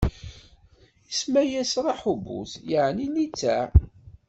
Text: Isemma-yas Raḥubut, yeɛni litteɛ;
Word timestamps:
Isemma-yas 1.11 1.73
Raḥubut, 1.85 2.51
yeɛni 2.69 3.07
litteɛ; 3.15 3.61